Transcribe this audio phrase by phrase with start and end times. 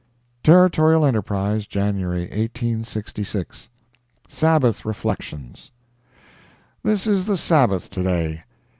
[0.41, 3.69] Territorial Enterprise, January 1866
[4.27, 5.69] SABBATH REFLECTIONS
[6.81, 8.43] This is the Sabbath to day.